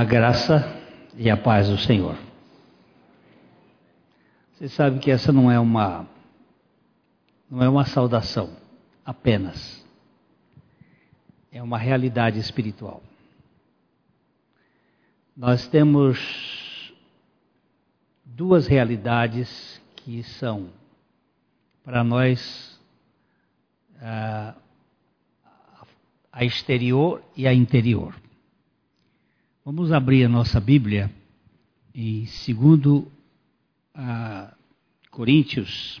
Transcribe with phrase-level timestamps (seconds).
[0.00, 0.64] A graça
[1.14, 2.16] e a paz do Senhor.
[4.54, 6.08] Você sabe que essa não é uma
[7.50, 8.48] não é uma saudação
[9.04, 9.86] apenas.
[11.52, 13.02] É uma realidade espiritual.
[15.36, 16.94] Nós temos
[18.24, 20.70] duas realidades que são
[21.84, 22.80] para nós
[24.00, 24.54] a,
[26.32, 28.14] a exterior e a interior.
[29.62, 31.12] Vamos abrir a nossa Bíblia
[31.94, 33.04] em 2
[35.10, 36.00] Coríntios,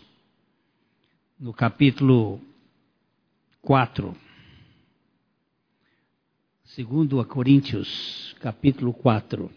[1.38, 2.40] no capítulo
[3.60, 4.16] 4.
[6.74, 9.50] 2 Coríntios, capítulo 4,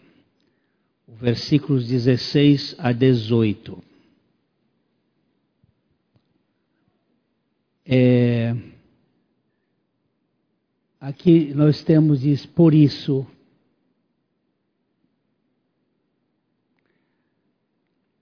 [1.08, 3.82] versículos 16 a 18.
[7.86, 8.54] É,
[11.00, 13.26] aqui nós temos diz por isso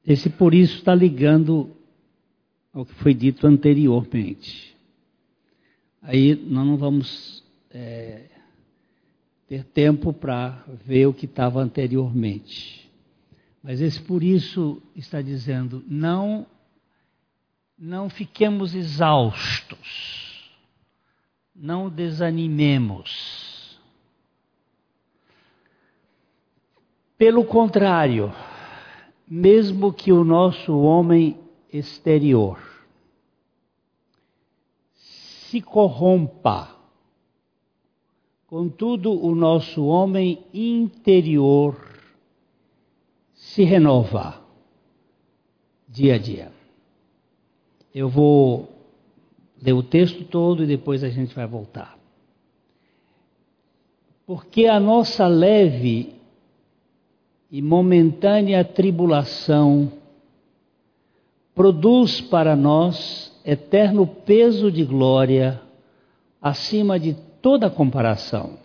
[0.06, 1.70] Esse por isso está ligando
[2.72, 4.76] ao que foi dito anteriormente.
[6.00, 8.26] Aí nós não vamos é,
[9.46, 12.90] ter tempo para ver o que estava anteriormente.
[13.62, 16.46] Mas esse por isso está dizendo: não,
[17.78, 20.50] não fiquemos exaustos,
[21.54, 23.78] não desanimemos.
[27.16, 28.32] Pelo contrário,
[29.34, 31.38] mesmo que o nosso homem
[31.72, 32.58] exterior
[34.92, 36.76] se corrompa,
[38.46, 41.98] contudo, o nosso homem interior
[43.34, 44.38] se renova
[45.88, 46.52] dia a dia.
[47.94, 48.68] Eu vou
[49.62, 51.98] ler o texto todo e depois a gente vai voltar.
[54.26, 56.20] Porque a nossa leve
[57.52, 59.92] e momentânea tribulação
[61.54, 65.60] produz para nós eterno peso de glória
[66.40, 67.12] acima de
[67.42, 68.58] toda comparação,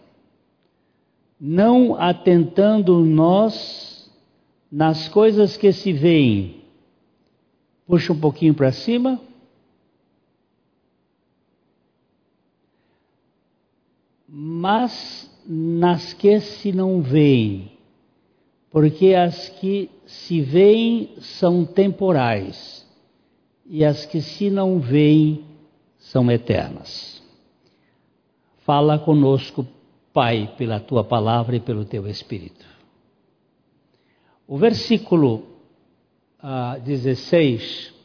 [1.37, 4.09] não atentando nós
[4.71, 6.63] nas coisas que se veem.
[7.85, 9.19] Puxa um pouquinho para cima.
[14.29, 17.76] Mas nas que se não veem
[18.77, 22.87] porque as que se veem são temporais
[23.65, 25.43] e as que se não veem
[25.97, 27.23] são eternas.
[28.57, 29.65] Fala conosco,
[30.13, 32.67] Pai, pela tua palavra e pelo teu Espírito.
[34.47, 35.43] O versículo
[36.39, 37.95] ah, 16,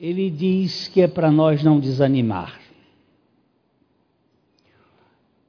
[0.00, 2.58] ele diz que é para nós não desanimar.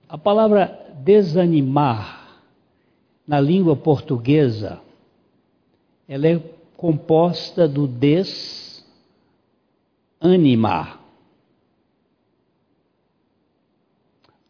[0.10, 2.25] A palavra desanimar
[3.28, 4.82] na língua portuguesa,
[6.08, 6.40] ela é
[6.78, 8.84] composta do desanimar.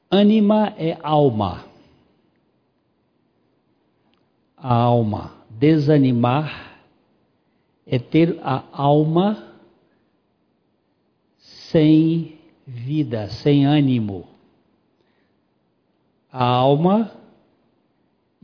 [0.09, 1.65] Anima é alma.
[4.57, 5.31] A alma.
[5.49, 6.81] Desanimar
[7.87, 9.53] é ter a alma
[11.37, 14.27] sem vida, sem ânimo.
[16.31, 17.11] A alma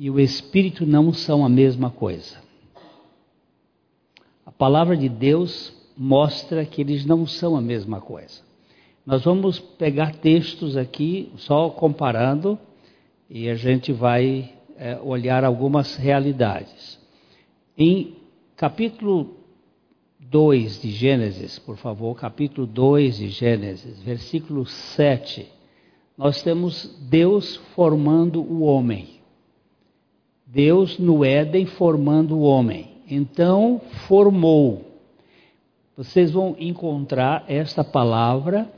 [0.02, 2.36] e o espírito não são a mesma coisa.
[4.44, 8.42] A palavra de Deus mostra que eles não são a mesma coisa.
[9.06, 12.58] Nós vamos pegar textos aqui, só comparando,
[13.30, 17.00] e a gente vai é, olhar algumas realidades.
[17.78, 18.16] Em
[18.56, 19.36] capítulo
[20.20, 25.48] 2 de Gênesis, por favor, capítulo 2 de Gênesis, versículo 7,
[26.18, 29.21] nós temos Deus formando o homem.
[30.52, 32.90] Deus no Éden formando o homem.
[33.10, 35.00] Então, formou.
[35.96, 38.70] Vocês vão encontrar esta palavra,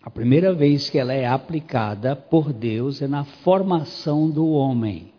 [0.00, 5.12] a primeira vez que ela é aplicada por Deus é na formação do homem.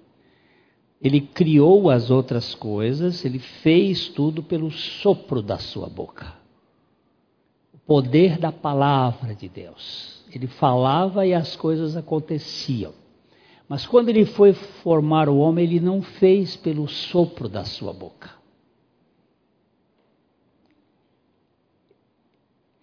[1.02, 6.34] Ele criou as outras coisas, ele fez tudo pelo sopro da sua boca.
[7.74, 10.24] O poder da palavra de Deus.
[10.34, 12.94] Ele falava e as coisas aconteciam.
[13.72, 18.30] Mas quando ele foi formar o homem, ele não fez pelo sopro da sua boca.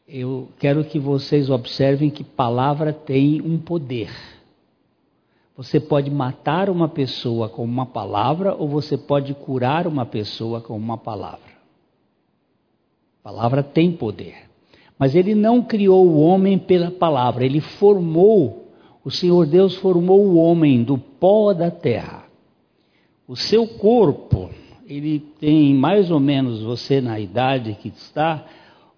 [0.09, 4.11] Eu quero que vocês observem que palavra tem um poder.
[5.59, 10.75] Você pode matar uma pessoa com uma palavra ou você pode curar uma pessoa com
[10.75, 11.53] uma palavra.
[13.23, 14.49] Palavra tem poder.
[14.99, 18.68] Mas ele não criou o homem pela palavra, ele formou
[19.09, 22.27] o Senhor Deus formou o homem do pó da terra
[23.27, 24.51] O seu corpo,
[24.87, 28.45] ele tem mais ou menos, você na idade que está,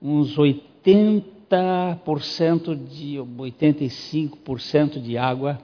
[0.03, 5.61] uns 80% de 85% de água.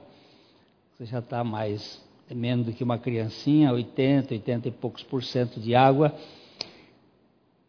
[0.96, 2.00] Você já está mais
[2.32, 6.14] menos do que uma criancinha, 80, 80 e poucos por cento de água.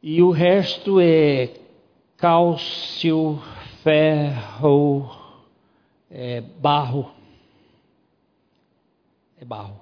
[0.04, 1.54] E o resto é
[2.18, 3.40] cálcio,
[3.84, 5.26] ferro,
[6.10, 7.12] é barro.
[9.40, 9.80] É barro.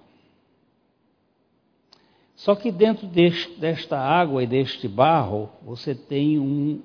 [2.35, 6.81] Só que dentro deste, desta água e deste barro, você tem um,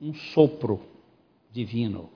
[0.00, 0.80] um sopro
[1.52, 2.08] divino,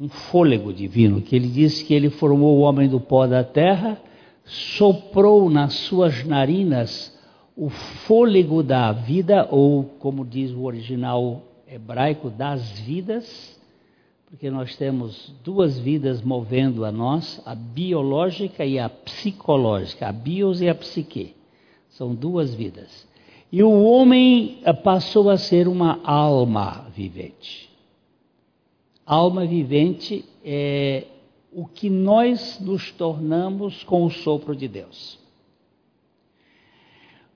[0.00, 4.00] um fôlego divino, que ele diz que ele formou o homem do pó da terra,
[4.44, 7.14] soprou nas suas narinas
[7.56, 13.57] o fôlego da vida, ou como diz o original hebraico, das vidas,
[14.28, 20.60] porque nós temos duas vidas movendo a nós, a biológica e a psicológica, a bios
[20.60, 21.34] e a psique.
[21.88, 23.08] São duas vidas.
[23.50, 27.70] E o homem eh, passou a ser uma alma vivente.
[29.06, 31.06] Alma vivente é
[31.50, 35.18] o que nós nos tornamos com o sopro de Deus.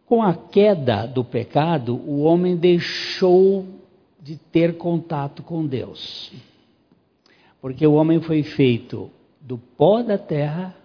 [0.04, 3.64] Com a queda do pecado, o homem deixou
[4.20, 6.30] de ter contato com Deus.
[7.62, 9.08] Porque o homem foi feito
[9.40, 10.76] do pó da terra,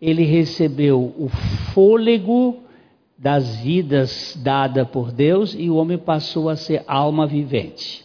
[0.00, 1.28] ele recebeu o
[1.74, 2.60] fôlego
[3.18, 8.04] das vidas dada por Deus e o homem passou a ser alma vivente.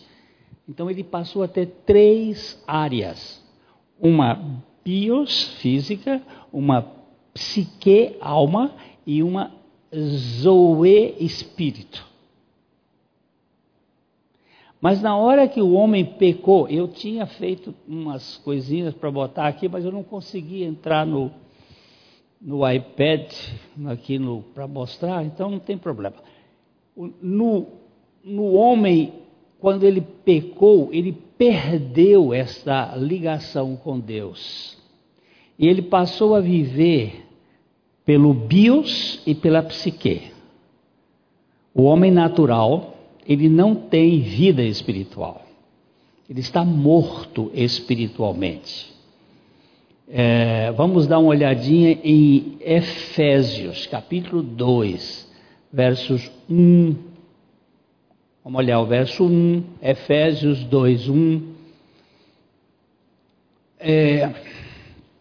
[0.68, 3.40] Então ele passou a ter três áreas:
[4.00, 6.20] uma bios, física,
[6.52, 6.82] uma
[7.36, 8.72] psique, alma,
[9.06, 9.52] e uma
[9.96, 12.04] zoe, espírito.
[14.80, 19.68] Mas na hora que o homem pecou, eu tinha feito umas coisinhas para botar aqui,
[19.68, 21.32] mas eu não conseguia entrar no,
[22.40, 23.32] no iPad
[23.88, 24.20] aqui
[24.54, 26.18] para mostrar, então não tem problema.
[26.96, 27.68] No,
[28.24, 29.14] no homem,
[29.60, 34.78] quando ele pecou, ele perdeu essa ligação com Deus.
[35.58, 37.26] E ele passou a viver
[38.06, 40.32] pelo bios e pela psique.
[41.74, 42.97] O homem natural
[43.28, 45.46] ele não tem vida espiritual.
[46.30, 48.94] Ele está morto espiritualmente.
[50.10, 55.30] É, vamos dar uma olhadinha em Efésios, capítulo 2,
[55.72, 56.96] versos 1.
[58.44, 61.42] Vamos olhar o verso 1, Efésios 2, 1.
[63.80, 64.34] É,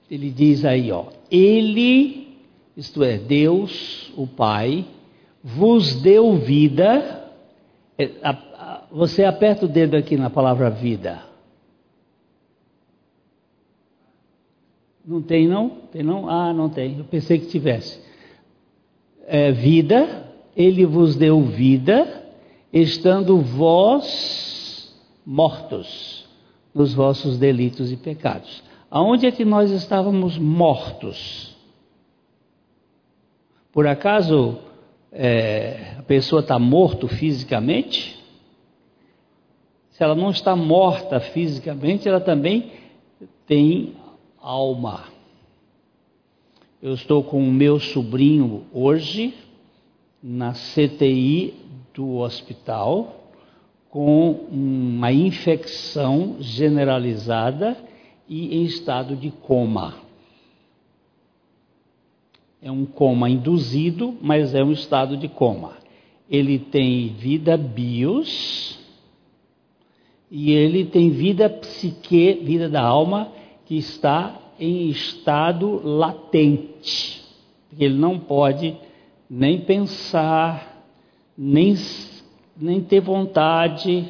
[0.09, 2.29] ele diz aí, ó, Ele,
[2.77, 4.85] isto é, Deus, o Pai,
[5.43, 7.26] vos deu vida
[8.91, 11.23] você aperta o dedo aqui na palavra vida.
[15.05, 15.71] Não tem não?
[15.93, 16.29] Tem não?
[16.29, 16.99] Ah, não tem.
[16.99, 18.05] Eu pensei que tivesse.
[19.27, 22.25] É, vida, ele vos deu vida,
[22.73, 24.95] estando vós
[25.25, 26.27] mortos
[26.75, 28.63] nos vossos delitos e pecados.
[28.91, 31.57] Aonde é que nós estávamos mortos?
[33.73, 34.59] Por acaso
[35.19, 38.17] é, a pessoa está morto fisicamente,
[39.91, 42.71] se ela não está morta fisicamente, ela também
[43.47, 43.95] tem
[44.39, 45.05] alma.
[46.83, 49.33] Eu estou com o meu sobrinho hoje
[50.23, 51.55] na CTI
[51.95, 53.31] do hospital
[53.89, 57.75] com uma infecção generalizada
[58.29, 60.06] e em estado de coma.
[62.63, 65.73] É um coma induzido, mas é um estado de coma.
[66.29, 68.79] Ele tem vida bios
[70.31, 73.31] e ele tem vida psique, vida da alma,
[73.67, 77.23] que está em estado latente.
[77.79, 78.77] Ele não pode
[79.29, 80.85] nem pensar,
[81.37, 81.77] nem,
[82.57, 84.09] nem ter vontade,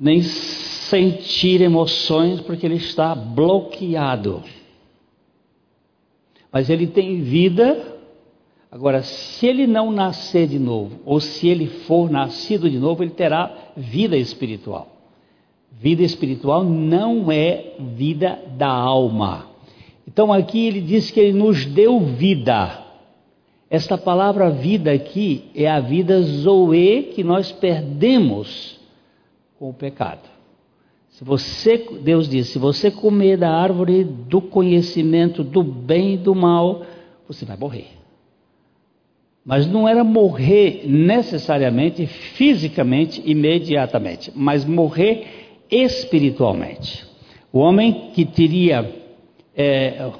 [0.00, 4.42] nem sentir emoções, porque ele está bloqueado
[6.52, 7.98] mas ele tem vida.
[8.70, 13.12] Agora, se ele não nascer de novo, ou se ele for nascido de novo, ele
[13.12, 14.88] terá vida espiritual.
[15.70, 19.46] Vida espiritual não é vida da alma.
[20.06, 22.82] Então aqui ele diz que ele nos deu vida.
[23.70, 28.78] Esta palavra vida aqui é a vida zoe que nós perdemos
[29.58, 30.31] com o pecado.
[31.22, 36.34] Se você, Deus diz, se você comer da árvore do conhecimento do bem e do
[36.34, 36.82] mal,
[37.28, 37.86] você vai morrer.
[39.44, 47.06] Mas não era morrer necessariamente, fisicamente, imediatamente, mas morrer espiritualmente.
[47.52, 48.92] O homem que teria,
[49.54, 50.10] é,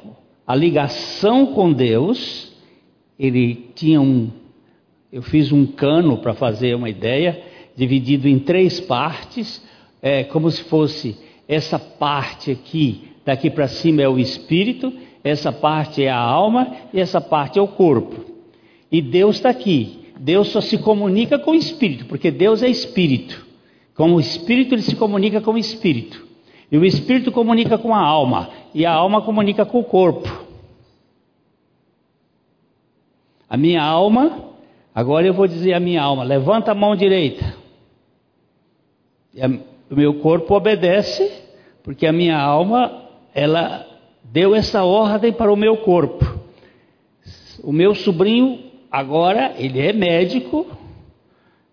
[0.47, 2.53] a ligação com Deus,
[3.19, 4.31] ele tinha um.
[5.13, 7.43] Eu fiz um cano para fazer uma ideia,
[7.75, 9.61] dividido em três partes,
[10.03, 11.17] é, como se fosse
[11.47, 14.93] essa parte aqui, daqui para cima é o espírito,
[15.23, 18.25] essa parte é a alma e essa parte é o corpo.
[18.91, 20.01] E Deus está aqui.
[20.19, 23.47] Deus só se comunica com o espírito, porque Deus é espírito.
[23.95, 26.27] Como o espírito, ele se comunica com o espírito.
[26.71, 30.47] E o espírito comunica com a alma, e a alma comunica com o corpo.
[33.49, 34.55] A minha alma,
[34.95, 37.55] agora eu vou dizer a minha alma, levanta a mão direita.
[39.93, 41.31] O meu corpo obedece,
[41.83, 43.87] porque a minha alma, ela
[44.25, 46.25] deu essa ordem para o meu corpo.
[47.63, 48.59] O meu sobrinho,
[48.91, 50.67] agora, ele é médico,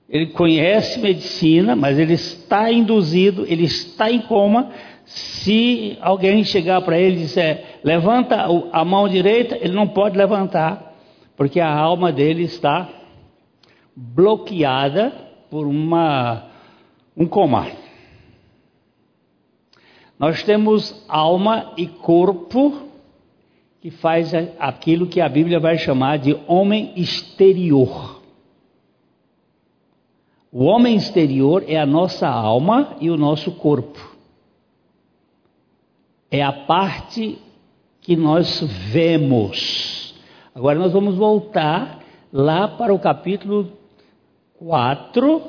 [0.09, 4.69] ele conhece medicina, mas ele está induzido, ele está em coma.
[5.05, 10.93] Se alguém chegar para ele e disser, levanta a mão direita, ele não pode levantar,
[11.37, 12.89] porque a alma dele está
[13.95, 15.13] bloqueada
[15.49, 16.47] por uma,
[17.15, 17.87] um coma.
[20.19, 22.89] Nós temos alma e corpo
[23.79, 28.21] que faz aquilo que a Bíblia vai chamar de homem exterior.
[30.51, 34.17] O homem exterior é a nossa alma e o nosso corpo.
[36.29, 37.37] É a parte
[38.01, 38.61] que nós
[38.91, 40.13] vemos.
[40.53, 43.71] Agora nós vamos voltar lá para o capítulo
[44.57, 45.41] 4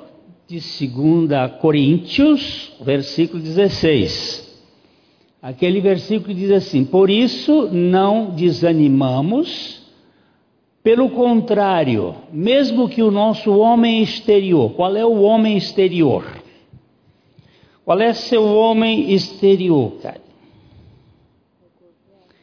[0.46, 4.49] de 2 Coríntios, versículo 16.
[5.42, 9.80] Aquele versículo diz assim: Por isso não desanimamos,
[10.82, 16.24] pelo contrário, mesmo que o nosso homem exterior, qual é o homem exterior?
[17.84, 20.20] Qual é seu homem exterior, cara?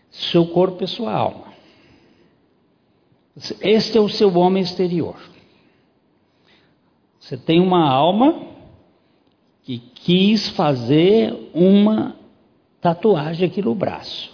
[0.10, 1.48] Seu corpo e sua alma.
[3.62, 5.16] Este é o seu homem exterior.
[7.20, 8.42] Você tem uma alma
[9.64, 12.17] que quis fazer uma
[12.82, 14.32] tatuagem aqui no braço.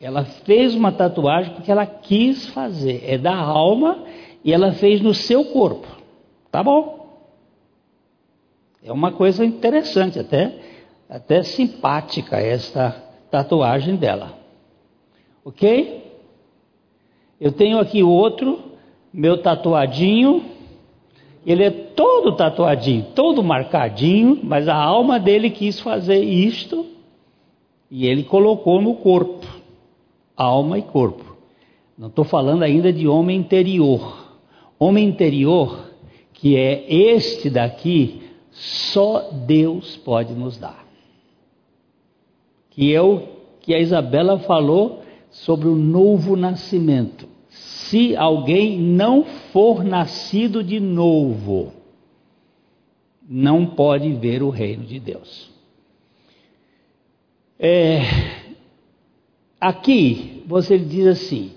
[0.00, 4.04] Ela fez uma tatuagem porque ela quis fazer, é da alma
[4.44, 5.88] e ela fez no seu corpo.
[6.50, 6.98] Tá bom?
[8.82, 10.54] É uma coisa interessante, até,
[11.10, 12.90] até simpática esta
[13.30, 14.38] tatuagem dela.
[15.44, 16.04] Ok?
[17.40, 18.60] Eu tenho aqui outro,
[19.12, 20.44] meu tatuadinho.
[21.44, 26.97] Ele é todo tatuadinho, todo marcadinho, mas a alma dele quis fazer isto
[27.90, 29.46] e ele colocou no corpo,
[30.36, 31.36] alma e corpo.
[31.96, 34.26] Não estou falando ainda de homem interior.
[34.78, 35.90] Homem interior,
[36.32, 40.86] que é este daqui, só Deus pode nos dar.
[42.70, 43.22] Que é o
[43.60, 47.26] que a Isabela falou sobre o novo nascimento.
[47.48, 51.72] Se alguém não for nascido de novo,
[53.28, 55.50] não pode ver o reino de Deus.
[57.58, 58.00] É,
[59.60, 61.52] aqui você diz assim: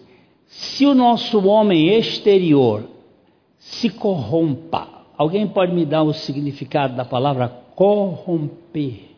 [0.48, 2.90] se o nosso homem exterior
[3.58, 9.12] se corrompa, alguém pode me dar o significado da palavra corromper?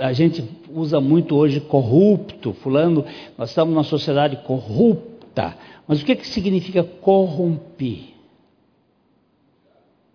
[0.00, 3.04] A gente usa muito hoje corrupto, fulano,
[3.36, 5.58] nós estamos numa sociedade corrupta.
[5.86, 8.14] Mas o que, que significa corromper?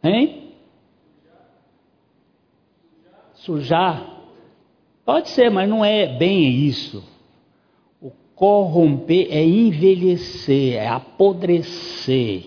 [0.04, 0.54] Hein?
[3.36, 4.13] Sujar.
[5.06, 7.04] Pode ser, mas não é bem isso.
[8.02, 12.46] O corromper é envelhecer, é apodrecer,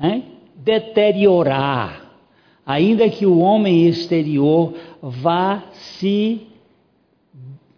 [0.00, 0.24] hein?
[0.56, 2.08] deteriorar.
[2.64, 6.46] Ainda que o homem exterior vá se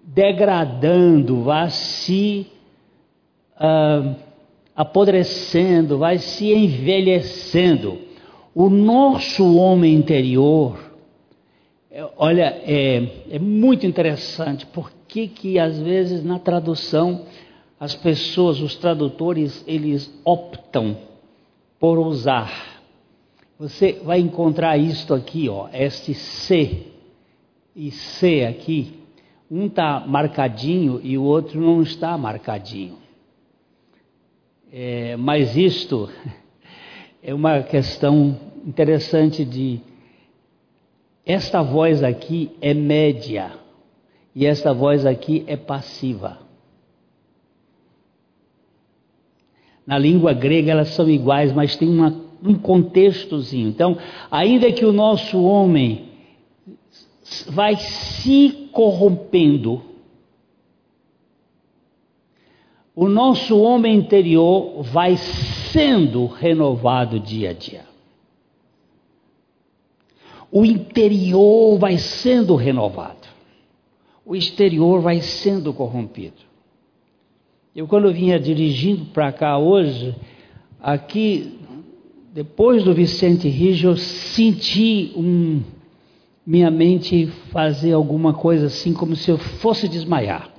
[0.03, 2.47] degradando, vá se
[3.57, 4.15] uh,
[4.77, 7.99] apodrecendo, vai se envelhecendo.
[8.55, 10.92] O nosso homem interior
[11.95, 17.27] é, olha, é, é muito interessante porque que às vezes na tradução
[17.79, 20.97] as pessoas, os tradutores, eles optam
[21.79, 22.81] por usar.
[23.59, 26.87] Você vai encontrar isto aqui, ó, este C
[27.77, 29.01] e C aqui.
[29.51, 32.97] Um está marcadinho e o outro não está marcadinho.
[34.73, 36.09] É, mas isto
[37.23, 38.35] é uma questão
[38.65, 39.92] interessante de
[41.25, 43.53] esta voz aqui é média
[44.35, 46.39] e esta voz aqui é passiva.
[49.87, 53.69] Na língua grega elas são iguais, mas tem uma, um contextozinho.
[53.69, 53.99] Então,
[54.31, 56.09] ainda que o nosso homem
[57.49, 59.83] vai se corrompendo,
[62.95, 67.92] o nosso homem interior vai sendo renovado dia a dia.
[70.55, 73.27] O interior vai sendo renovado,
[74.23, 76.43] o exterior vai sendo corrompido.
[77.75, 80.15] Eu, quando eu vinha dirigindo para cá hoje,
[80.79, 81.59] aqui,
[82.35, 85.63] depois do Vicente Rijo, eu senti um,
[86.45, 90.53] minha mente fazer alguma coisa assim, como se eu fosse desmaiar.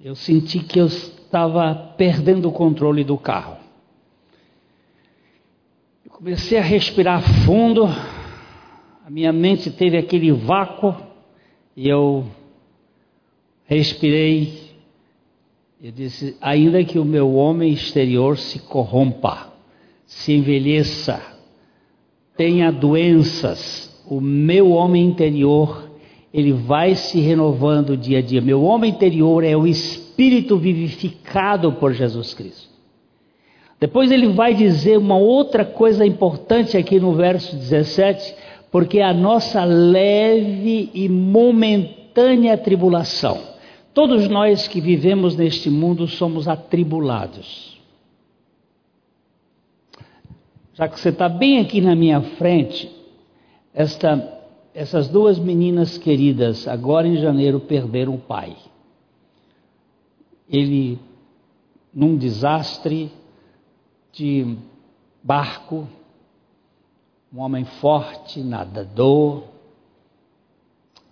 [0.00, 3.65] Eu senti que eu estava perdendo o controle do carro.
[6.16, 10.96] Comecei a respirar fundo, a minha mente teve aquele vácuo
[11.76, 12.24] e eu
[13.66, 14.70] respirei.
[15.78, 19.52] Eu disse: ainda que o meu homem exterior se corrompa,
[20.06, 21.20] se envelheça,
[22.34, 25.90] tenha doenças, o meu homem interior,
[26.32, 28.40] ele vai se renovando dia a dia.
[28.40, 32.75] Meu homem interior é o espírito vivificado por Jesus Cristo.
[33.78, 38.34] Depois ele vai dizer uma outra coisa importante aqui no verso 17,
[38.70, 43.38] porque a nossa leve e momentânea tribulação.
[43.92, 47.76] Todos nós que vivemos neste mundo somos atribulados.
[50.76, 52.94] já que você está bem aqui na minha frente,
[53.72, 54.42] esta,
[54.74, 58.54] essas duas meninas queridas, agora em janeiro, perderam o pai.
[60.48, 60.98] Ele,
[61.94, 63.10] num desastre
[64.16, 64.56] de
[65.22, 65.86] barco,
[67.32, 69.44] um homem forte, nadador,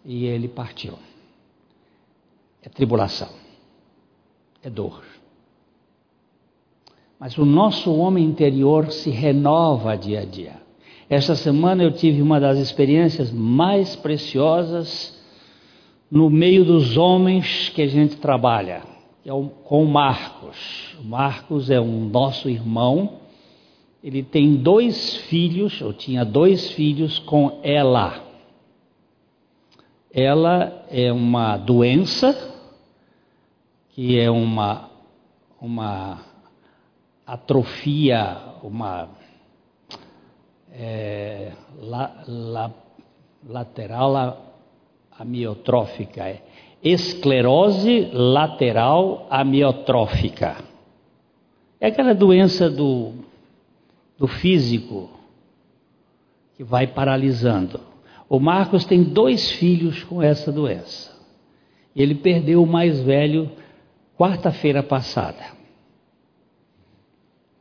[0.03, 0.95] e ele partiu.
[2.63, 3.29] É tribulação,
[4.63, 5.03] é dor.
[7.21, 10.63] Mas o nosso homem interior se renova dia a dia.
[11.09, 15.15] Esta semana eu tive uma das experiências mais preciosas
[16.11, 18.94] no meio dos homens que a gente trabalha,
[19.64, 20.97] com o Marcos.
[21.02, 23.20] Marcos é um nosso irmão.
[24.03, 28.22] Ele tem dois filhos, ou tinha dois filhos com ela.
[30.12, 32.55] Ela é uma doença,
[33.90, 34.90] que é uma,
[35.61, 36.20] uma
[37.27, 39.09] atrofia, uma
[40.70, 42.70] é, la, la,
[43.46, 44.55] lateral
[45.18, 46.42] amiotrófica, é
[46.85, 50.57] esclerose lateral amiotrófica.
[51.81, 53.12] É aquela doença do,
[54.18, 55.09] do físico
[56.57, 57.81] que vai paralisando.
[58.29, 61.12] O Marcos tem dois filhos com essa doença.
[61.97, 63.51] Ele perdeu o mais velho
[64.16, 65.55] quarta-feira passada.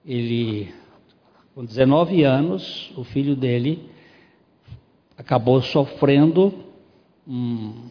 [0.05, 0.73] Ele,
[1.55, 3.89] com 19 anos, o filho dele
[5.17, 6.53] acabou sofrendo,
[7.27, 7.89] hum,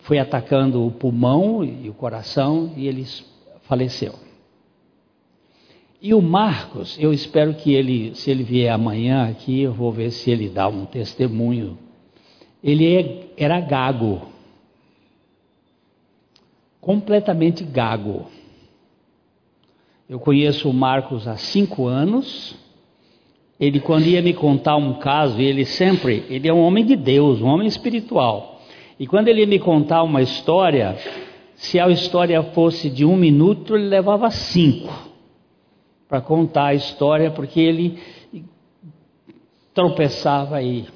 [0.00, 3.06] foi atacando o pulmão e o coração e ele
[3.62, 4.14] faleceu.
[6.00, 10.10] E o Marcos, eu espero que ele, se ele vier amanhã aqui, eu vou ver
[10.10, 11.78] se ele dá um testemunho.
[12.62, 14.22] Ele é, era gago,
[16.80, 18.26] completamente gago.
[20.08, 22.56] Eu conheço o Marcos há cinco anos.
[23.58, 27.40] Ele, quando ia me contar um caso, ele sempre, ele é um homem de Deus,
[27.40, 28.51] um homem espiritual.
[29.02, 30.96] E quando ele me contar uma história,
[31.56, 34.92] se a história fosse de um minuto, ele levava cinco
[36.08, 37.98] para contar a história, porque ele
[39.74, 40.86] tropeçava aí.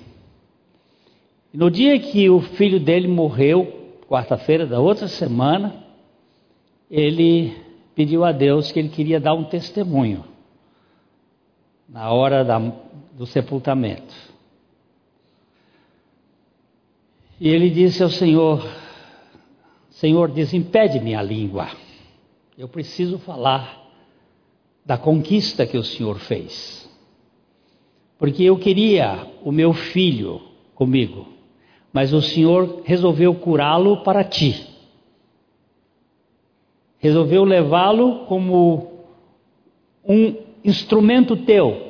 [1.52, 5.74] No dia que o filho dele morreu, quarta-feira da outra semana,
[6.88, 7.56] ele
[7.96, 10.24] pediu a Deus que ele queria dar um testemunho
[11.88, 12.60] na hora da,
[13.12, 14.14] do sepultamento.
[17.40, 18.66] E ele disse ao Senhor:
[19.90, 21.68] Senhor, desimpede minha língua.
[22.56, 23.84] Eu preciso falar
[24.84, 26.88] da conquista que o Senhor fez.
[28.18, 30.40] Porque eu queria o meu filho
[30.74, 31.26] comigo,
[31.92, 34.76] mas o Senhor resolveu curá-lo para ti
[37.06, 39.04] resolveu levá-lo como
[40.04, 41.84] um instrumento teu.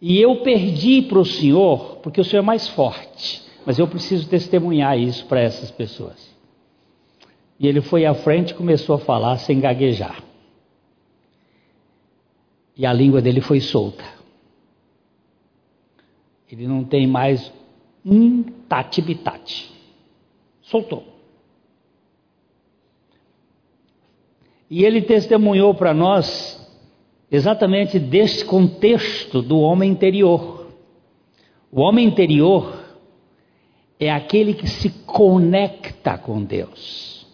[0.00, 3.42] E eu perdi para o Senhor, porque o Senhor é mais forte.
[3.64, 6.32] Mas eu preciso testemunhar isso para essas pessoas.
[7.58, 10.22] E ele foi à frente e começou a falar sem gaguejar.
[12.76, 14.04] E a língua dele foi solta.
[16.50, 17.52] Ele não tem mais
[18.04, 19.70] um tati-bitate.
[20.62, 21.04] Soltou.
[24.68, 26.58] E ele testemunhou para nós
[27.30, 30.66] exatamente deste contexto do homem interior.
[31.70, 32.81] O homem interior
[34.04, 37.26] é aquele que se conecta com Deus.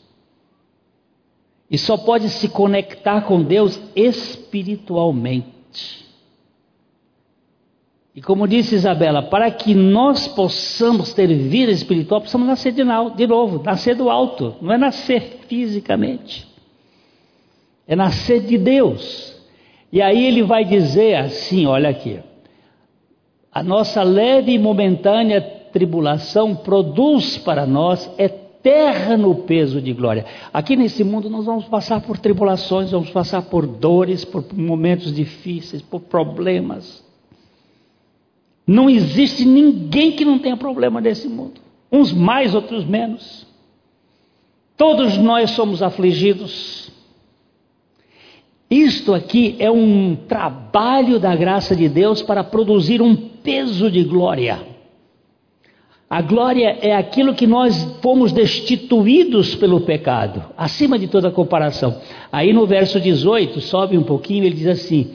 [1.70, 6.06] E só pode se conectar com Deus espiritualmente.
[8.14, 13.62] E como disse Isabela, para que nós possamos ter vida espiritual, precisamos nascer de, novo,
[13.62, 16.48] nascer do alto, não é nascer fisicamente,
[17.86, 19.36] é nascer de Deus.
[19.92, 22.18] E aí ele vai dizer assim: olha aqui,
[23.52, 30.26] a nossa leve e momentânea tribulação produz para nós eterno peso de glória.
[30.52, 35.82] Aqui nesse mundo nós vamos passar por tribulações, vamos passar por dores, por momentos difíceis,
[35.82, 37.04] por problemas.
[38.66, 41.60] Não existe ninguém que não tenha problema nesse mundo.
[41.90, 43.46] Uns mais, outros menos.
[44.76, 46.92] Todos nós somos afligidos.
[48.70, 54.67] Isto aqui é um trabalho da graça de Deus para produzir um peso de glória.
[56.10, 62.00] A glória é aquilo que nós fomos destituídos pelo pecado, acima de toda comparação.
[62.32, 65.10] Aí no verso 18, sobe um pouquinho, ele diz assim: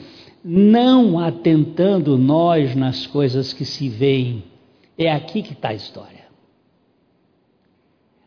[0.45, 4.43] não atentando nós nas coisas que se veem.
[4.95, 6.23] É aqui que está a história.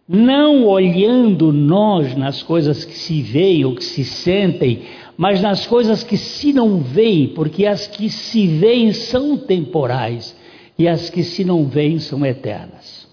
[0.09, 4.83] Não olhando nós nas coisas que se veem ou que se sentem,
[5.17, 10.37] mas nas coisas que se não veem, porque as que se veem são temporais
[10.79, 13.07] e as que se não veem são eternas.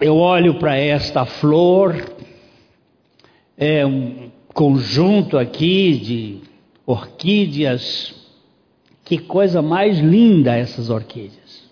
[0.00, 1.94] Eu olho para esta flor,
[3.56, 6.40] é um conjunto aqui de
[6.86, 8.14] orquídeas.
[9.04, 11.68] Que coisa mais linda essas orquídeas.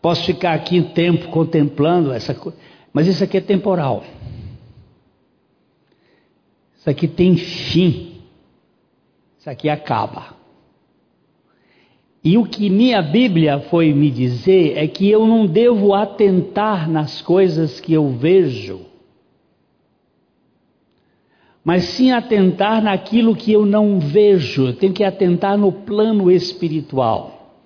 [0.00, 2.58] Posso ficar aqui um tempo contemplando essa coisa,
[2.92, 4.04] mas isso aqui é temporal.
[6.76, 8.22] Isso aqui tem fim.
[9.38, 10.41] Isso aqui acaba.
[12.24, 17.20] E o que minha Bíblia foi me dizer é que eu não devo atentar nas
[17.20, 18.92] coisas que eu vejo
[21.64, 24.66] mas sim atentar naquilo que eu não vejo.
[24.66, 27.56] Eu tenho que atentar no plano espiritual,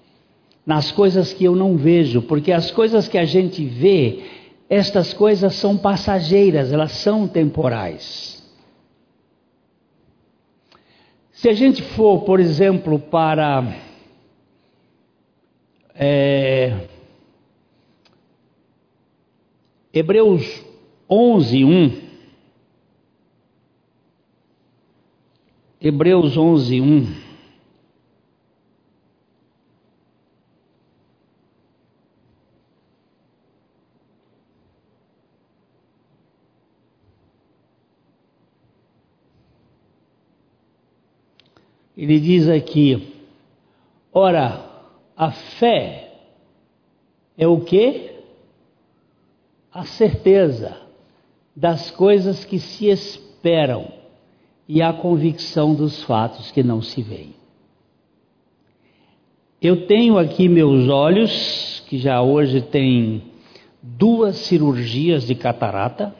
[0.65, 4.23] nas coisas que eu não vejo, porque as coisas que a gente vê,
[4.69, 8.37] estas coisas são passageiras, elas são temporais.
[11.33, 13.63] Se a gente for, por exemplo, para
[15.99, 16.89] é,
[19.93, 20.63] Hebreus
[21.09, 22.07] 11, 1.
[25.81, 27.27] Hebreus 11, 1.
[41.97, 43.15] Ele diz aqui:
[44.13, 44.76] ora,
[45.17, 46.13] a fé
[47.39, 48.11] é o que?
[49.73, 50.77] A certeza
[51.55, 53.89] das coisas que se esperam
[54.69, 57.35] e a convicção dos fatos que não se veem.
[59.61, 63.23] Eu tenho aqui meus olhos, que já hoje tem
[63.83, 66.15] duas cirurgias de catarata.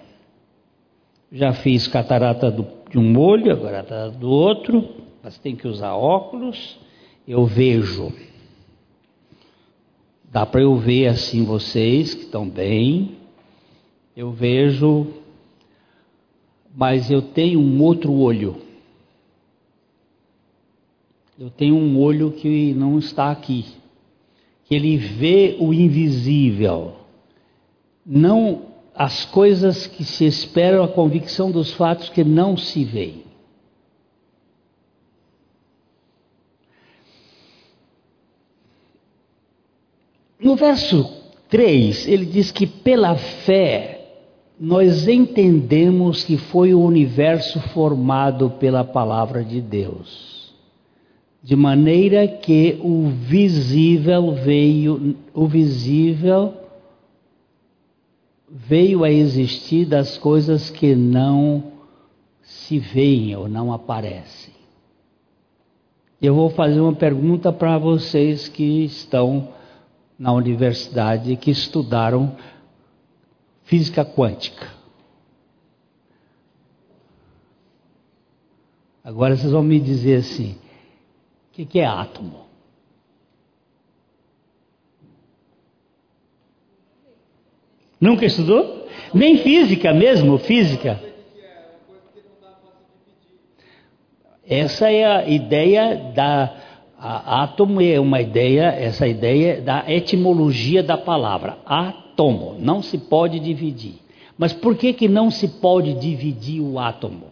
[1.31, 4.89] Já fiz catarata do, de um olho, agora tá do outro,
[5.23, 6.79] mas tem que usar óculos.
[7.29, 8.13] Eu vejo.
[10.31, 13.17] Dá para eu ver assim vocês que estão bem.
[14.17, 15.07] Eu vejo
[16.77, 18.57] mas eu tenho um outro olho.
[21.39, 23.65] Eu tenho um olho que não está aqui,
[24.65, 26.97] que ele vê o invisível,
[28.05, 28.63] não
[28.95, 33.26] as coisas que se esperam, a convicção dos fatos que não se veem.
[40.47, 41.13] No verso
[41.49, 44.13] 3, ele diz que pela fé
[44.61, 50.55] nós entendemos que foi o universo formado pela palavra de Deus,
[51.43, 56.55] de maneira que o visível veio, o visível
[58.49, 61.73] veio a existir das coisas que não
[62.41, 64.55] se veem ou não aparecem.
[66.23, 69.56] Eu vou fazer uma pergunta para vocês que estão
[70.19, 72.37] na universidade, que estudaram
[73.65, 74.75] física quântica.
[79.05, 82.47] Agora vocês vão me dizer assim: o que, que é átomo?
[88.01, 88.87] Nunca estudou?
[89.15, 91.01] Nem física mesmo, física.
[94.49, 96.66] Essa é a ideia da
[96.99, 101.59] a, átomo é uma ideia, essa ideia da etimologia da palavra.
[101.67, 103.97] Átomo, não se pode dividir.
[104.39, 107.29] Mas por que, que não se pode dividir o átomo?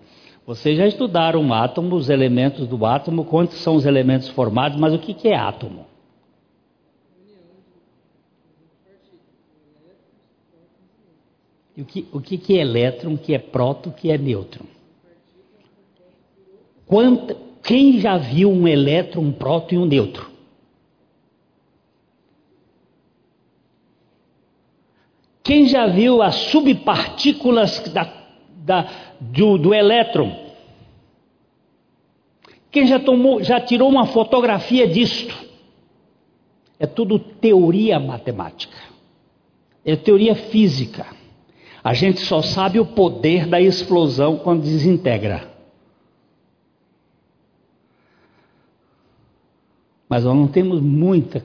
[0.46, 4.92] Vocês já estudaram o átomo, os elementos do átomo, quantos são os elementos formados, mas
[4.92, 5.86] o que, que é átomo?
[11.76, 14.66] E o que, o que, que é elétron, que é próton, que é nêutron?
[16.86, 20.26] Quanta, quem já viu um elétron, um próton e um nêutron?
[25.42, 28.12] Quem já viu as subpartículas da,
[28.56, 30.44] da, do, do elétron?
[32.70, 35.34] Quem já, tomou, já tirou uma fotografia disto?
[36.78, 38.76] É tudo teoria matemática,
[39.84, 41.06] é teoria física.
[41.82, 45.53] A gente só sabe o poder da explosão quando desintegra.
[50.08, 51.42] Mas nós não temos muita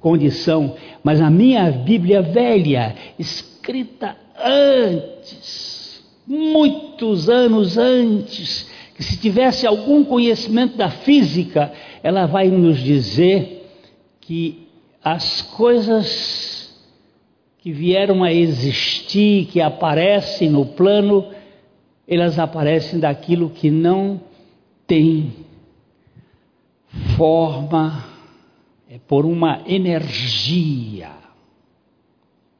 [0.00, 0.74] condição.
[1.02, 10.76] Mas a minha Bíblia velha, escrita antes, muitos anos antes, que se tivesse algum conhecimento
[10.76, 11.72] da física,
[12.02, 13.70] ela vai nos dizer
[14.20, 14.66] que
[15.02, 16.72] as coisas
[17.58, 21.26] que vieram a existir, que aparecem no plano,
[22.08, 24.20] elas aparecem daquilo que não
[24.86, 25.32] tem
[27.16, 28.04] forma,
[28.88, 31.10] é por uma energia,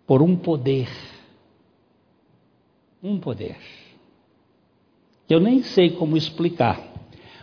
[0.07, 0.89] por um poder.
[3.03, 3.57] Um poder.
[5.29, 6.81] Eu nem sei como explicar,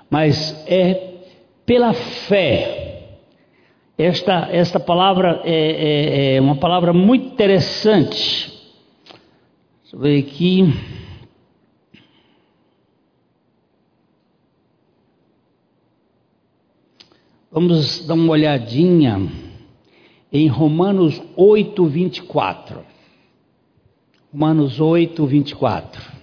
[0.09, 1.23] mas é
[1.65, 2.79] pela fé
[3.99, 8.49] esta, esta palavra é, é, é uma palavra muito interessante.
[9.81, 10.63] Deixa eu ver aqui.
[17.51, 19.27] Vamos dar uma olhadinha
[20.31, 22.85] em Romanos 8, 24.
[24.31, 26.19] Romanos 8, 24.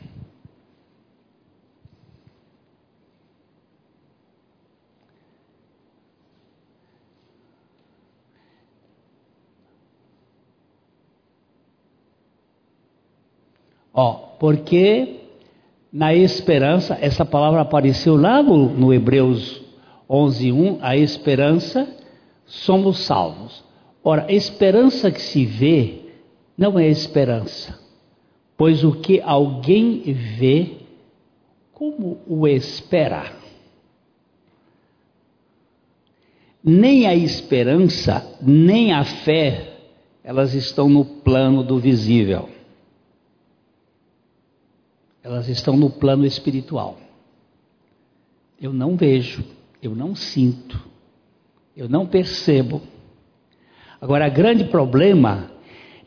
[13.92, 15.22] Ó, porque
[15.92, 19.65] na esperança, essa palavra apareceu lá no, no Hebreus
[20.08, 21.88] 11:1, a esperança
[22.44, 23.64] somos salvos.
[24.02, 26.02] Ora, esperança que se vê
[26.56, 27.78] não é esperança,
[28.56, 30.76] pois o que alguém vê,
[31.72, 33.32] como o espera?
[36.62, 39.74] Nem a esperança, nem a fé,
[40.24, 42.48] elas estão no plano do visível
[45.26, 46.96] elas estão no plano espiritual.
[48.60, 49.44] Eu não vejo,
[49.86, 50.82] eu não sinto,
[51.76, 52.82] eu não percebo.
[54.00, 55.52] Agora, o grande problema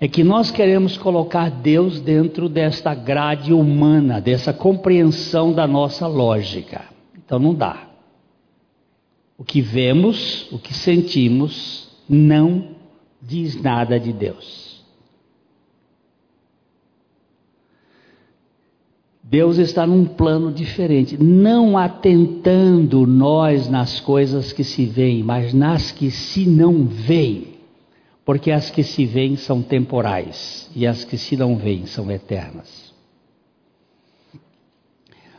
[0.02, 6.86] é que nós queremos colocar Deus dentro desta grade humana, dessa compreensão da nossa lógica.
[7.18, 7.88] Então não dá.
[9.38, 12.76] O que vemos, o que sentimos, não
[13.22, 14.69] diz nada de Deus.
[19.30, 25.92] Deus está num plano diferente, não atentando nós nas coisas que se veem, mas nas
[25.92, 27.60] que se não veem.
[28.26, 32.92] Porque as que se veem são temporais e as que se não veem são eternas.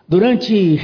[0.09, 0.79] Durante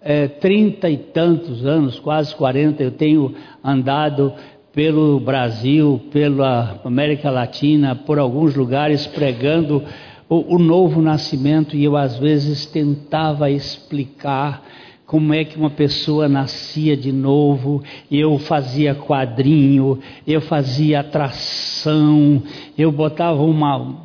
[0.00, 4.32] é, trinta e tantos anos, quase quarenta, eu tenho andado
[4.72, 9.82] pelo Brasil, pela América Latina, por alguns lugares pregando
[10.30, 14.62] o, o novo nascimento e eu às vezes tentava explicar
[15.04, 17.82] como é que uma pessoa nascia de novo.
[18.08, 22.40] Eu fazia quadrinho, eu fazia atração,
[22.78, 24.04] eu botava uma,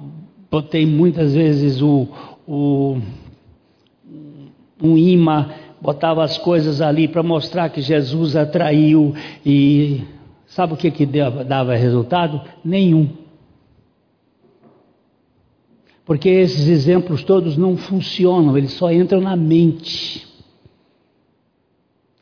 [0.50, 2.08] botei muitas vezes o,
[2.48, 2.98] o
[4.82, 9.14] um imã, botava as coisas ali para mostrar que Jesus atraiu
[9.46, 10.02] e
[10.48, 12.42] sabe o que que dava resultado?
[12.64, 13.25] Nenhum.
[16.06, 20.26] Porque esses exemplos todos não funcionam, eles só entram na mente.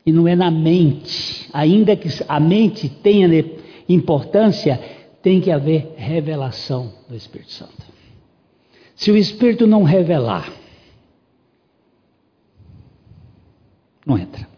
[0.06, 1.48] E não é na mente.
[1.52, 3.28] Ainda que a mente tenha
[3.86, 4.80] importância,
[5.22, 7.94] tem que haver revelação do Espírito Santo.
[8.94, 10.50] Se o Espírito não revelar,
[14.06, 14.48] não entra.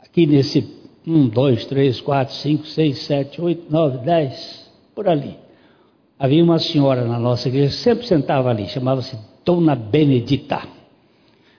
[0.00, 0.66] Aqui nesse
[1.06, 5.43] 1, 2, 3, 4, 5, 6, 7, 8, 9, 10, por ali.
[6.18, 10.62] Havia uma senhora na nossa igreja, sempre sentava ali, chamava-se Dona Benedita.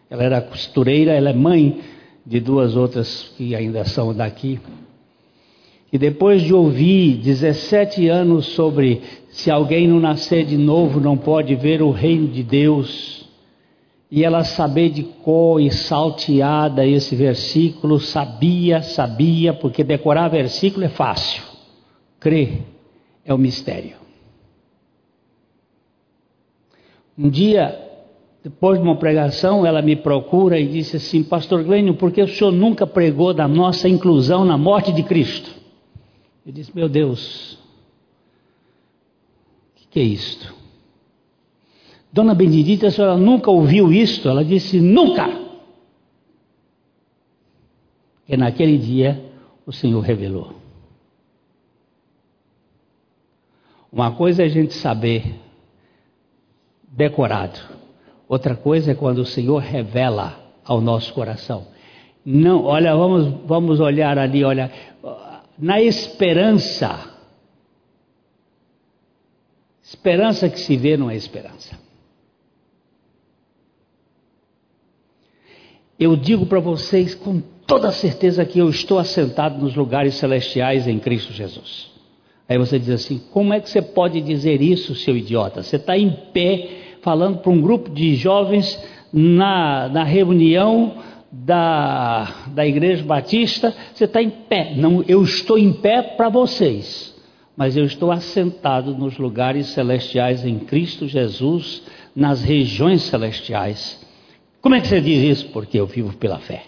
[0.09, 1.81] Ela era costureira, ela é mãe
[2.25, 4.59] de duas outras que ainda são daqui.
[5.91, 11.53] E depois de ouvir 17 anos sobre se alguém não nascer de novo não pode
[11.55, 13.25] ver o reino de Deus,
[14.09, 20.89] e ela saber de cor e salteada esse versículo, sabia, sabia, porque decorar versículo é
[20.89, 21.43] fácil,
[22.19, 22.61] crer
[23.25, 24.04] é o mistério.
[27.17, 27.81] Um dia,
[28.43, 32.27] depois de uma pregação, ela me procura e disse assim: Pastor Glênio, por que o
[32.27, 35.49] senhor nunca pregou da nossa inclusão na morte de Cristo?
[36.45, 37.57] Eu disse: Meu Deus, o
[39.75, 40.53] que, que é isto?
[42.11, 44.27] Dona Benedita, a senhora nunca ouviu isto?
[44.27, 45.45] Ela disse: Nunca!
[48.25, 49.23] Porque naquele dia
[49.67, 50.55] o Senhor revelou.
[53.91, 55.35] Uma coisa é a gente saber
[56.95, 57.59] decorado,
[58.27, 61.67] outra coisa é quando o Senhor revela ao nosso coração.
[62.25, 64.71] Não, olha, vamos, vamos olhar ali, olha,
[65.59, 67.13] na esperança.
[69.83, 71.77] Esperança que se vê não é esperança.
[75.99, 80.99] Eu digo para vocês com toda certeza que eu estou assentado nos lugares celestiais em
[80.99, 81.91] Cristo Jesus.
[82.49, 85.63] Aí você diz assim: como é que você pode dizer isso, seu idiota?
[85.63, 90.97] Você está em pé falando para um grupo de jovens na, na reunião
[91.31, 94.73] da, da Igreja Batista, você está em pé.
[94.75, 97.15] Não, eu estou em pé para vocês,
[97.55, 101.83] mas eu estou assentado nos lugares celestiais em Cristo Jesus,
[102.15, 104.03] nas regiões celestiais.
[104.59, 105.49] Como é que você diz isso?
[105.49, 106.63] Porque eu vivo pela fé.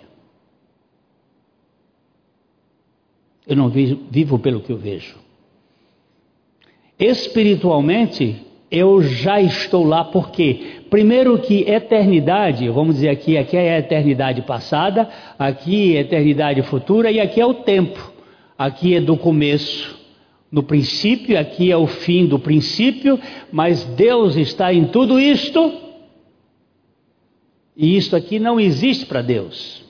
[3.48, 5.16] Eu não vivo, pelo que eu vejo.
[7.00, 13.80] Espiritualmente, eu já estou lá porque, primeiro que eternidade, vamos dizer aqui, aqui é a
[13.80, 18.14] eternidade passada, aqui é a eternidade futura e aqui é o tempo.
[18.58, 19.98] Aqui é do começo,
[20.52, 23.20] no princípio, aqui é o fim do princípio,
[23.52, 25.88] mas Deus está em tudo isto
[27.78, 29.86] e isto aqui não existe para Deus.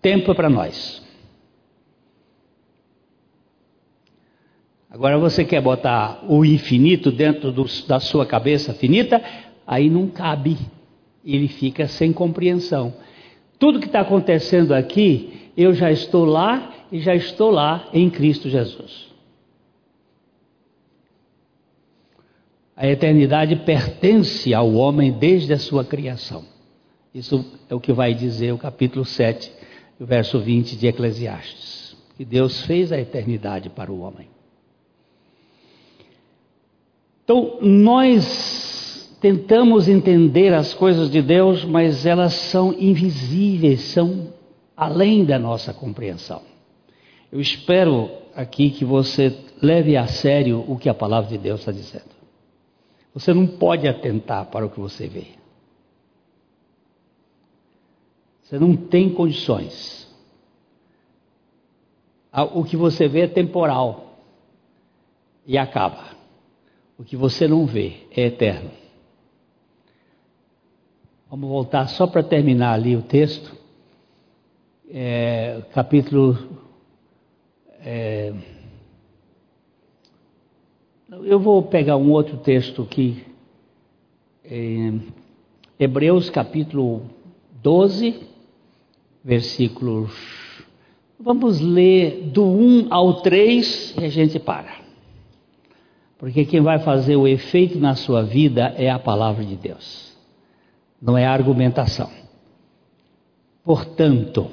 [0.00, 1.06] Tempo é para nós.
[4.98, 9.22] Agora você quer botar o infinito dentro do, da sua cabeça finita,
[9.64, 10.58] aí não cabe.
[11.24, 12.92] Ele fica sem compreensão.
[13.60, 18.48] Tudo que está acontecendo aqui, eu já estou lá e já estou lá em Cristo
[18.48, 19.06] Jesus.
[22.76, 26.44] A eternidade pertence ao homem desde a sua criação.
[27.14, 29.52] Isso é o que vai dizer o capítulo 7,
[30.00, 31.96] o verso 20 de Eclesiastes.
[32.16, 34.37] Que Deus fez a eternidade para o homem.
[37.28, 44.32] Então, nós tentamos entender as coisas de Deus, mas elas são invisíveis, são
[44.74, 46.40] além da nossa compreensão.
[47.30, 51.70] Eu espero aqui que você leve a sério o que a palavra de Deus está
[51.70, 52.08] dizendo.
[53.12, 55.26] Você não pode atentar para o que você vê.
[58.42, 60.10] Você não tem condições.
[62.54, 64.18] O que você vê é temporal
[65.46, 66.16] e acaba.
[66.98, 68.72] O que você não vê é eterno.
[71.30, 73.56] Vamos voltar só para terminar ali o texto.
[74.90, 76.36] É, capítulo.
[77.80, 78.34] É,
[81.22, 83.24] eu vou pegar um outro texto aqui,
[84.44, 85.12] em
[85.78, 87.08] Hebreus capítulo
[87.62, 88.26] 12,
[89.22, 90.10] versículos.
[91.20, 94.87] Vamos ler do 1 ao 3 e a gente para.
[96.18, 100.12] Porque quem vai fazer o efeito na sua vida é a palavra de Deus,
[101.00, 102.10] não é a argumentação.
[103.64, 104.50] Portanto,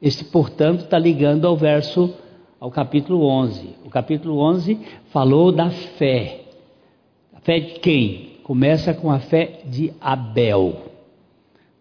[0.00, 2.14] esse portanto está ligando ao verso
[2.58, 3.74] ao capítulo 11.
[3.84, 4.78] O capítulo 11
[5.12, 6.42] falou da fé.
[7.34, 8.38] A fé de quem?
[8.44, 10.76] Começa com a fé de Abel.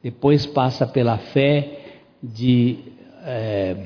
[0.04, 1.80] Depois passa pela fé
[2.22, 2.80] de
[3.24, 3.78] é,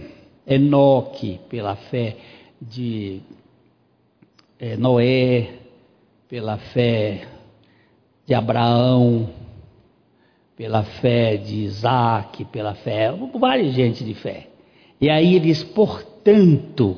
[0.48, 2.16] Enoque, pela fé
[2.62, 3.22] de
[4.60, 5.50] é, Noé,
[6.28, 7.28] pela fé
[8.26, 9.30] de Abraão,
[10.56, 14.48] pela fé de Isaac, pela fé, várias gente de fé.
[15.00, 16.98] E aí ele diz, portanto,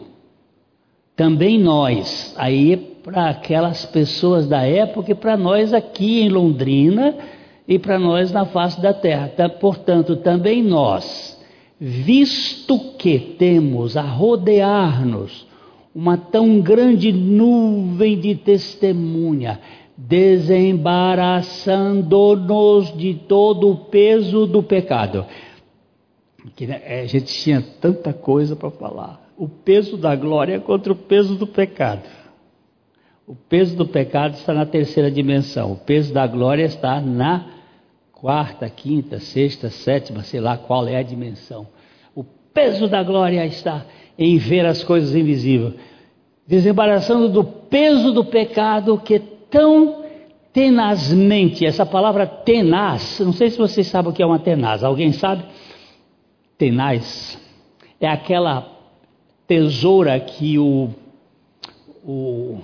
[1.16, 7.16] também nós, aí para aquelas pessoas da época e para nós aqui em Londrina
[7.68, 9.30] e para nós na face da terra.
[9.30, 11.42] Tá, portanto, também nós,
[11.80, 15.47] visto que temos a rodear-nos
[15.98, 19.60] uma tão grande nuvem de testemunha,
[19.98, 25.26] desembaraçando-nos de todo o peso do pecado
[26.56, 29.28] que né, a gente tinha tanta coisa para falar.
[29.38, 32.04] o peso da glória contra o peso do pecado.
[33.28, 37.50] O peso do pecado está na terceira dimensão, o peso da glória está na
[38.12, 41.68] quarta, quinta, sexta, sétima, sei lá qual é a dimensão.
[42.58, 43.86] Peso da glória está
[44.18, 45.76] em ver as coisas invisíveis,
[46.48, 50.04] desembaraçando do peso do pecado que tão
[50.52, 55.12] tenazmente, essa palavra tenaz, não sei se vocês sabem o que é uma tenaz, alguém
[55.12, 55.44] sabe?
[56.58, 57.40] Tenaz
[58.02, 58.68] é aquela
[59.46, 60.90] tesoura que o,
[62.04, 62.58] o,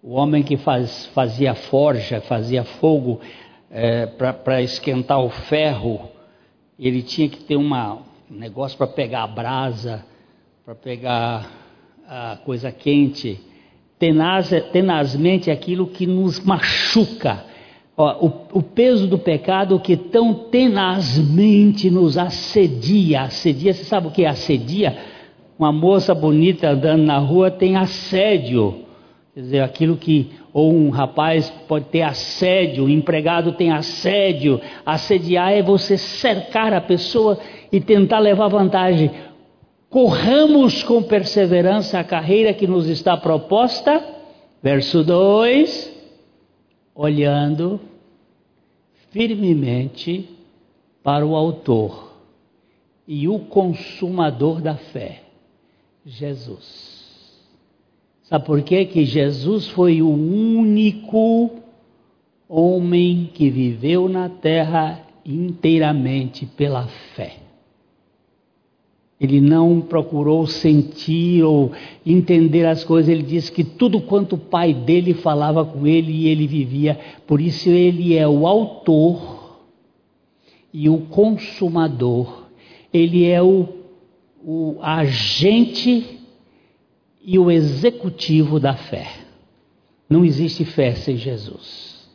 [0.00, 3.18] o homem que faz, fazia forja, fazia fogo
[3.68, 6.08] é, para esquentar o ferro,
[6.78, 10.04] ele tinha que ter uma, um negócio para pegar a brasa,
[10.64, 11.50] para pegar
[12.08, 13.40] a coisa quente
[14.02, 17.44] tenaz, tenazmente aquilo que nos machuca.
[17.96, 23.22] Ó, o, o, peso do pecado que tão tenazmente nos assedia.
[23.22, 24.96] Assedia, você sabe o que é assedia?
[25.56, 28.80] Uma moça bonita andando na rua tem assédio.
[29.34, 34.60] Quer dizer, aquilo que, ou um rapaz pode ter assédio, um empregado tem assédio.
[34.84, 37.38] Assediar é você cercar a pessoa
[37.72, 39.10] e tentar levar vantagem.
[39.88, 44.04] Corramos com perseverança a carreira que nos está proposta.
[44.62, 45.92] Verso 2:
[46.94, 47.80] olhando
[49.10, 50.28] firmemente
[51.02, 52.12] para o Autor
[53.08, 55.22] e o Consumador da fé,
[56.04, 57.02] Jesus.
[58.24, 58.84] Sabe por quê?
[58.86, 61.50] Que Jesus foi o único
[62.48, 67.41] homem que viveu na terra inteiramente pela fé.
[69.22, 71.70] Ele não procurou sentir ou
[72.04, 76.28] entender as coisas, ele disse que tudo quanto o pai dele falava com ele e
[76.28, 79.60] ele vivia, por isso ele é o autor
[80.74, 82.48] e o consumador,
[82.92, 83.68] ele é o,
[84.44, 86.18] o agente
[87.24, 89.08] e o executivo da fé.
[90.10, 92.10] Não existe fé sem Jesus.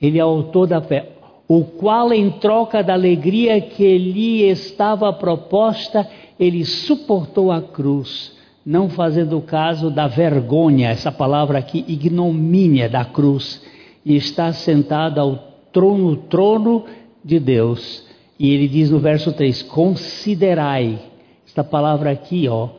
[0.00, 1.13] Ele é o autor da fé
[1.46, 6.08] o qual, em troca da alegria que lhe estava proposta,
[6.40, 8.32] ele suportou a cruz,
[8.64, 13.62] não fazendo caso da vergonha, essa palavra aqui, ignomínia da cruz,
[14.04, 15.36] e está sentado ao
[15.70, 16.84] trono, trono
[17.22, 18.04] de Deus.
[18.38, 20.98] E ele diz no verso 3: Considerai,
[21.46, 22.70] esta palavra aqui, ó,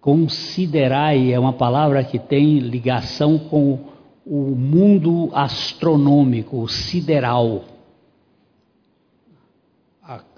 [0.00, 3.78] considerai é uma palavra que tem ligação com
[4.26, 7.64] o mundo astronômico, o sideral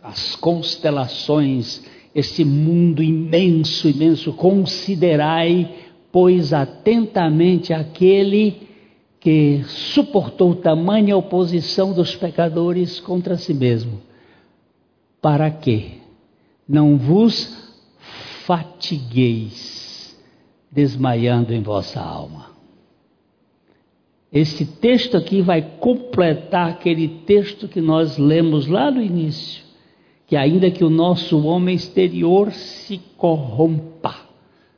[0.02, 4.32] as constelações, esse mundo imenso, imenso.
[4.32, 5.72] Considerai,
[6.10, 8.68] pois, atentamente aquele
[9.20, 14.00] que suportou tamanha oposição dos pecadores contra si mesmo,
[15.22, 16.00] para que
[16.68, 17.70] não vos
[18.46, 20.18] fatigueis,
[20.72, 22.49] desmaiando em vossa alma.
[24.32, 29.70] Esse texto aqui vai completar aquele texto que nós lemos lá no início
[30.30, 34.14] que ainda que o nosso homem exterior se corrompa,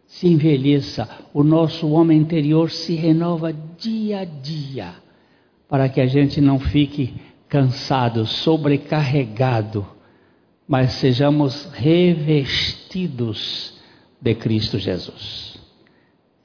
[0.06, 4.94] se envelheça, o nosso homem interior se renova dia a dia,
[5.68, 7.12] para que a gente não fique
[7.50, 9.86] cansado, sobrecarregado,
[10.66, 13.74] mas sejamos revestidos
[14.18, 15.58] de Cristo Jesus.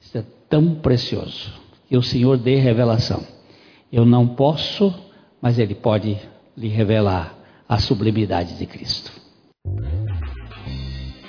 [0.02, 1.50] Isso é tão precioso.
[1.88, 3.22] Que o Senhor dê revelação.
[3.90, 4.94] Eu não posso,
[5.40, 6.18] mas Ele pode
[6.56, 7.34] lhe revelar
[7.68, 9.12] a sublimidade de Cristo.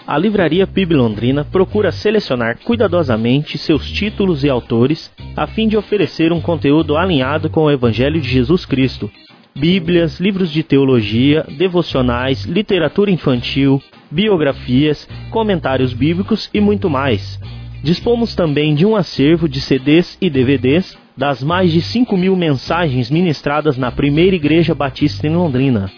[0.06, 6.34] A Livraria PIB Londrina procura selecionar cuidadosamente seus títulos e autores a fim de oferecer
[6.34, 9.10] um conteúdo alinhado com o Evangelho de Jesus Cristo.
[9.56, 13.80] Bíblias, livros de teologia, devocionais, literatura infantil,
[14.10, 17.40] biografias, comentários bíblicos e muito mais.
[17.82, 23.10] Dispomos também de um acervo de CDs e DVDs das mais de 5 mil mensagens
[23.10, 25.90] ministradas na primeira Igreja Batista em Londrina.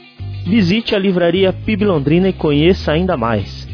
[0.46, 3.68] Visite a Livraria PIB Londrina e conheça ainda mais.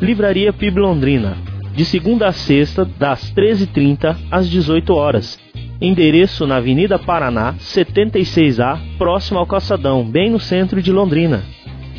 [0.00, 1.36] Livraria PIB Londrina,
[1.74, 5.38] de segunda a sexta, das 13h30 às 18 horas.
[5.80, 11.42] Endereço na Avenida Paraná, 76A, próximo ao Calçadão, bem no centro de Londrina.